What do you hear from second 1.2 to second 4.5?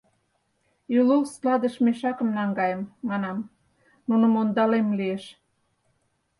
складыш мешакым наҥгаем,— манам, нуным